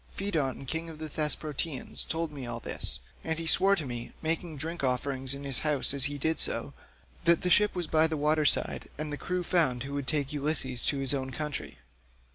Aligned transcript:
Pheidon 0.09 0.65
king 0.65 0.89
of 0.89 0.97
the 0.97 1.07
Thesprotians 1.09 2.03
told 2.03 2.31
me 2.31 2.47
all 2.47 2.59
this, 2.59 2.99
and 3.23 3.37
he 3.37 3.45
swore 3.45 3.75
to 3.75 3.85
me—making 3.85 4.57
drink 4.57 4.83
offerings 4.83 5.35
in 5.35 5.43
his 5.43 5.59
house 5.59 5.93
as 5.93 6.05
he 6.05 6.17
did 6.17 6.39
so—that 6.39 7.41
the 7.43 7.51
ship 7.51 7.75
was 7.75 7.85
by 7.85 8.07
the 8.07 8.17
water 8.17 8.41
side 8.43 8.89
and 8.97 9.13
the 9.13 9.15
crew 9.17 9.43
found 9.43 9.83
who 9.83 9.93
would 9.93 10.07
take 10.07 10.33
Ulysses 10.33 10.83
to 10.85 10.97
his 10.97 11.13
own 11.13 11.29
country. 11.29 11.77